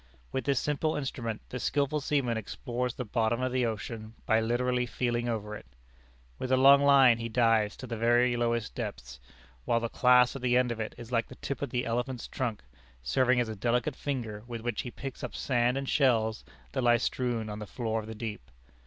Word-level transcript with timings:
With 0.31 0.45
this 0.45 0.59
simple 0.59 0.95
instrument 0.95 1.43
the 1.49 1.59
skilful 1.59 2.01
seaman 2.01 2.35
explores 2.35 2.95
the 2.95 3.05
bottom 3.05 3.39
of 3.39 3.51
the 3.51 3.67
ocean 3.67 4.15
by 4.25 4.39
literally 4.39 4.87
feeling 4.87 5.29
over 5.29 5.55
it. 5.55 5.67
With 6.39 6.51
a 6.51 6.57
long 6.57 6.81
line 6.81 7.19
he 7.19 7.29
dives 7.29 7.77
to 7.77 7.85
the 7.85 7.97
very 7.97 8.35
lowest 8.35 8.73
depths, 8.73 9.19
while 9.63 9.79
the 9.79 9.89
clasp 9.89 10.37
at 10.37 10.41
the 10.41 10.57
end 10.57 10.71
of 10.71 10.79
it 10.79 10.95
is 10.97 11.11
like 11.11 11.27
the 11.27 11.35
tip 11.35 11.61
of 11.61 11.69
the 11.69 11.85
elephant's 11.85 12.27
trunk, 12.27 12.63
serving 13.03 13.39
as 13.39 13.47
a 13.47 13.55
delicate 13.55 13.95
finger 13.95 14.43
with 14.47 14.61
which 14.61 14.81
he 14.81 14.89
picks 14.89 15.23
up 15.23 15.35
sand 15.35 15.77
and 15.77 15.87
shells 15.87 16.43
that 16.71 16.81
lie 16.81 16.97
strewn 16.97 17.47
on 17.47 17.59
the 17.59 17.67
floor 17.67 17.99
of 17.99 18.07
the 18.07 18.15
deep. 18.15 18.49